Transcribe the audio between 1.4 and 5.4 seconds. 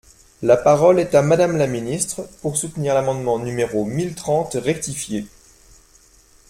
la ministre, pour soutenir l’amendement numéro mille trente rectifié.